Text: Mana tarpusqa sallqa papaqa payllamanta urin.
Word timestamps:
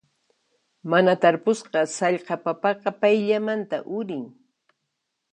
Mana 0.91 1.13
tarpusqa 1.23 1.81
sallqa 1.97 2.35
papaqa 2.45 2.89
payllamanta 3.01 3.77
urin. 3.99 4.25